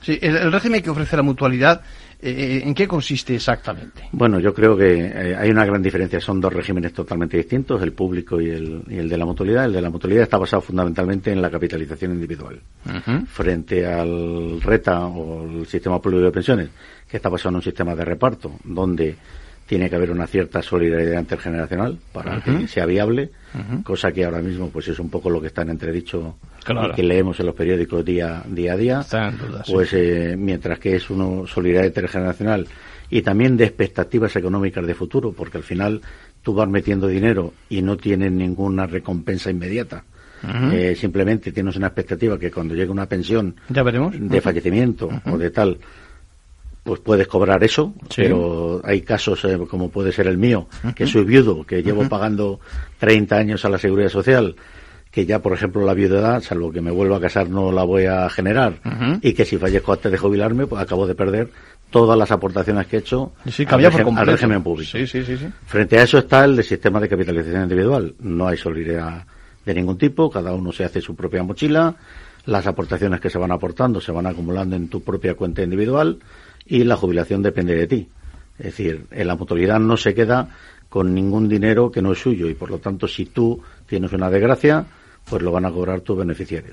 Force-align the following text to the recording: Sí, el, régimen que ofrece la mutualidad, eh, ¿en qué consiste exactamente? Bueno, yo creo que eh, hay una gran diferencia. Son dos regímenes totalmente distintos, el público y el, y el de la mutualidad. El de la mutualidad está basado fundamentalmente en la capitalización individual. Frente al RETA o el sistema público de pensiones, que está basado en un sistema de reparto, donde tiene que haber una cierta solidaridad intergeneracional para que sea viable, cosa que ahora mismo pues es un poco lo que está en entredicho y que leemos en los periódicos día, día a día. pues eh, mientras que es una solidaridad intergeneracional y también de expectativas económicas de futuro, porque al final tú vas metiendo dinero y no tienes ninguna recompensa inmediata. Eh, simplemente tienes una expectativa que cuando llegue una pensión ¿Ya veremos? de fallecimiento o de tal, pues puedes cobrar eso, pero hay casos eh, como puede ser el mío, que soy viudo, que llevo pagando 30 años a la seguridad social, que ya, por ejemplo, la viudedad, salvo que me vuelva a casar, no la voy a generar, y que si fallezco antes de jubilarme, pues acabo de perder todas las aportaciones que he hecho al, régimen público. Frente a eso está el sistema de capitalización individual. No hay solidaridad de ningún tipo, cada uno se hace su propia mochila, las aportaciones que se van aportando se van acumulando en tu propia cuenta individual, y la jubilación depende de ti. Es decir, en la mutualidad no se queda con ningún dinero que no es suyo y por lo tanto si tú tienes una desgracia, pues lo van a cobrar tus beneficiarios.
Sí, 0.00 0.18
el, 0.20 0.50
régimen 0.52 0.82
que 0.82 0.90
ofrece 0.90 1.16
la 1.16 1.22
mutualidad, 1.22 1.80
eh, 2.20 2.62
¿en 2.64 2.74
qué 2.74 2.86
consiste 2.88 3.34
exactamente? 3.34 4.08
Bueno, 4.12 4.40
yo 4.40 4.52
creo 4.52 4.76
que 4.76 5.06
eh, 5.06 5.36
hay 5.36 5.50
una 5.50 5.64
gran 5.64 5.82
diferencia. 5.82 6.20
Son 6.20 6.40
dos 6.40 6.52
regímenes 6.52 6.92
totalmente 6.92 7.36
distintos, 7.36 7.82
el 7.82 7.92
público 7.92 8.40
y 8.40 8.50
el, 8.50 8.82
y 8.88 8.98
el 8.98 9.08
de 9.08 9.16
la 9.18 9.24
mutualidad. 9.24 9.64
El 9.64 9.72
de 9.72 9.82
la 9.82 9.90
mutualidad 9.90 10.24
está 10.24 10.38
basado 10.38 10.62
fundamentalmente 10.62 11.30
en 11.32 11.42
la 11.42 11.50
capitalización 11.50 12.12
individual. 12.12 12.60
Frente 13.26 13.86
al 13.86 14.60
RETA 14.60 15.06
o 15.06 15.48
el 15.48 15.66
sistema 15.66 16.00
público 16.00 16.24
de 16.24 16.32
pensiones, 16.32 16.68
que 17.08 17.16
está 17.16 17.28
basado 17.28 17.50
en 17.50 17.56
un 17.56 17.62
sistema 17.62 17.94
de 17.94 18.04
reparto, 18.04 18.52
donde 18.64 19.16
tiene 19.68 19.90
que 19.90 19.96
haber 19.96 20.10
una 20.10 20.26
cierta 20.26 20.62
solidaridad 20.62 21.20
intergeneracional 21.20 21.98
para 22.10 22.40
que 22.40 22.66
sea 22.66 22.86
viable, 22.86 23.30
cosa 23.84 24.10
que 24.12 24.24
ahora 24.24 24.40
mismo 24.40 24.70
pues 24.70 24.88
es 24.88 24.98
un 24.98 25.10
poco 25.10 25.28
lo 25.28 25.42
que 25.42 25.48
está 25.48 25.60
en 25.60 25.70
entredicho 25.70 26.38
y 26.66 26.94
que 26.94 27.02
leemos 27.02 27.38
en 27.38 27.46
los 27.46 27.54
periódicos 27.54 28.02
día, 28.02 28.42
día 28.48 28.72
a 28.72 28.76
día. 28.76 29.06
pues 29.70 29.92
eh, 29.92 30.36
mientras 30.38 30.78
que 30.78 30.96
es 30.96 31.10
una 31.10 31.46
solidaridad 31.46 31.86
intergeneracional 31.86 32.66
y 33.10 33.20
también 33.20 33.58
de 33.58 33.64
expectativas 33.64 34.34
económicas 34.36 34.86
de 34.86 34.94
futuro, 34.94 35.32
porque 35.32 35.58
al 35.58 35.64
final 35.64 36.00
tú 36.42 36.54
vas 36.54 36.68
metiendo 36.68 37.06
dinero 37.06 37.52
y 37.68 37.82
no 37.82 37.98
tienes 37.98 38.32
ninguna 38.32 38.86
recompensa 38.86 39.50
inmediata. 39.50 40.02
Eh, 40.72 40.94
simplemente 40.96 41.52
tienes 41.52 41.76
una 41.76 41.88
expectativa 41.88 42.38
que 42.38 42.50
cuando 42.50 42.74
llegue 42.74 42.90
una 42.90 43.06
pensión 43.06 43.56
¿Ya 43.68 43.82
veremos? 43.82 44.14
de 44.18 44.40
fallecimiento 44.40 45.10
o 45.26 45.36
de 45.36 45.50
tal, 45.50 45.78
pues 46.88 47.00
puedes 47.00 47.28
cobrar 47.28 47.62
eso, 47.62 47.92
pero 48.16 48.80
hay 48.82 49.02
casos 49.02 49.44
eh, 49.44 49.58
como 49.68 49.90
puede 49.90 50.10
ser 50.10 50.26
el 50.26 50.38
mío, 50.38 50.68
que 50.96 51.06
soy 51.06 51.22
viudo, 51.24 51.62
que 51.66 51.82
llevo 51.82 52.08
pagando 52.08 52.60
30 52.96 53.36
años 53.36 53.62
a 53.66 53.68
la 53.68 53.76
seguridad 53.76 54.08
social, 54.08 54.56
que 55.10 55.26
ya, 55.26 55.42
por 55.42 55.52
ejemplo, 55.52 55.84
la 55.84 55.92
viudedad, 55.92 56.40
salvo 56.40 56.72
que 56.72 56.80
me 56.80 56.90
vuelva 56.90 57.18
a 57.18 57.20
casar, 57.20 57.50
no 57.50 57.72
la 57.72 57.84
voy 57.84 58.06
a 58.06 58.30
generar, 58.30 58.80
y 59.20 59.34
que 59.34 59.44
si 59.44 59.58
fallezco 59.58 59.92
antes 59.92 60.10
de 60.10 60.16
jubilarme, 60.16 60.66
pues 60.66 60.80
acabo 60.80 61.06
de 61.06 61.14
perder 61.14 61.50
todas 61.90 62.16
las 62.16 62.30
aportaciones 62.30 62.86
que 62.86 62.96
he 62.96 63.00
hecho 63.00 63.32
al, 63.44 64.26
régimen 64.26 64.62
público. 64.62 64.92
Frente 65.66 65.98
a 65.98 66.04
eso 66.04 66.16
está 66.16 66.46
el 66.46 66.64
sistema 66.64 67.00
de 67.00 67.08
capitalización 67.10 67.64
individual. 67.64 68.14
No 68.20 68.48
hay 68.48 68.56
solidaridad 68.56 69.26
de 69.66 69.74
ningún 69.74 69.98
tipo, 69.98 70.30
cada 70.30 70.54
uno 70.54 70.72
se 70.72 70.84
hace 70.84 71.02
su 71.02 71.14
propia 71.14 71.42
mochila, 71.42 71.96
las 72.46 72.66
aportaciones 72.66 73.20
que 73.20 73.28
se 73.28 73.36
van 73.36 73.52
aportando 73.52 74.00
se 74.00 74.10
van 74.10 74.26
acumulando 74.26 74.74
en 74.74 74.88
tu 74.88 75.02
propia 75.02 75.34
cuenta 75.34 75.62
individual, 75.62 76.18
y 76.68 76.84
la 76.84 76.96
jubilación 76.96 77.42
depende 77.42 77.74
de 77.74 77.86
ti. 77.86 78.08
Es 78.58 78.66
decir, 78.66 79.06
en 79.10 79.26
la 79.26 79.36
mutualidad 79.36 79.78
no 79.78 79.96
se 79.96 80.14
queda 80.14 80.48
con 80.88 81.14
ningún 81.14 81.48
dinero 81.48 81.90
que 81.90 82.02
no 82.02 82.12
es 82.12 82.18
suyo 82.18 82.48
y 82.48 82.54
por 82.54 82.70
lo 82.70 82.78
tanto 82.78 83.06
si 83.06 83.26
tú 83.26 83.60
tienes 83.86 84.12
una 84.12 84.30
desgracia, 84.30 84.84
pues 85.28 85.42
lo 85.42 85.52
van 85.52 85.66
a 85.66 85.70
cobrar 85.70 86.00
tus 86.00 86.18
beneficiarios. 86.18 86.66